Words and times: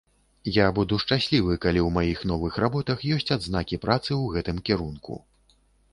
Я 0.53 0.63
буду 0.79 0.95
шчаслівы, 1.03 1.57
калі 1.65 1.81
ў 1.87 1.95
маіх 1.99 2.19
новых 2.31 2.57
работах 2.63 3.05
ёсць 3.19 3.33
адзнакі 3.39 3.81
працы 3.85 4.09
ў 4.21 4.25
гэтым 4.37 4.57
кірунку. 4.71 5.13